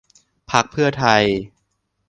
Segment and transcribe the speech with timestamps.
[0.51, 1.23] พรรคเพื่อไทย